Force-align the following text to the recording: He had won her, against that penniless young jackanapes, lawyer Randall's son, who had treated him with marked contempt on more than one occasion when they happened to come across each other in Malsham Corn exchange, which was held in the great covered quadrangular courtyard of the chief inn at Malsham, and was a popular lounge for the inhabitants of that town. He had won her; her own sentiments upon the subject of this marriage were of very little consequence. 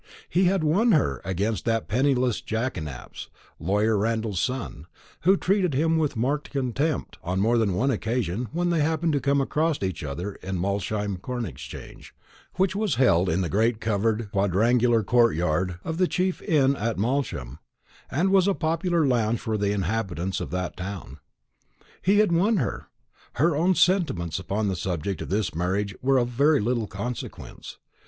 He 0.27 0.45
had 0.45 0.63
won 0.63 0.93
her, 0.93 1.21
against 1.23 1.63
that 1.65 1.87
penniless 1.87 2.39
young 2.39 2.47
jackanapes, 2.59 3.27
lawyer 3.59 3.95
Randall's 3.95 4.39
son, 4.41 4.87
who 5.19 5.29
had 5.31 5.41
treated 5.41 5.75
him 5.75 5.95
with 5.95 6.15
marked 6.15 6.49
contempt 6.49 7.19
on 7.21 7.39
more 7.39 7.55
than 7.59 7.75
one 7.75 7.91
occasion 7.91 8.47
when 8.51 8.71
they 8.71 8.79
happened 8.81 9.13
to 9.13 9.19
come 9.19 9.39
across 9.39 9.83
each 9.83 10.03
other 10.03 10.31
in 10.41 10.57
Malsham 10.59 11.17
Corn 11.17 11.45
exchange, 11.45 12.15
which 12.55 12.75
was 12.75 12.95
held 12.95 13.29
in 13.29 13.41
the 13.41 13.47
great 13.47 13.79
covered 13.79 14.31
quadrangular 14.31 15.03
courtyard 15.03 15.77
of 15.83 15.99
the 15.99 16.07
chief 16.07 16.41
inn 16.41 16.75
at 16.77 16.97
Malsham, 16.97 17.59
and 18.09 18.31
was 18.31 18.47
a 18.47 18.55
popular 18.55 19.05
lounge 19.05 19.39
for 19.39 19.55
the 19.55 19.71
inhabitants 19.71 20.41
of 20.41 20.49
that 20.49 20.75
town. 20.75 21.19
He 22.01 22.17
had 22.17 22.31
won 22.31 22.57
her; 22.57 22.87
her 23.33 23.55
own 23.55 23.75
sentiments 23.75 24.39
upon 24.39 24.67
the 24.67 24.75
subject 24.75 25.21
of 25.21 25.29
this 25.29 25.53
marriage 25.53 25.93
were 26.01 26.17
of 26.17 26.29
very 26.29 26.59
little 26.59 26.87
consequence. 26.87 27.77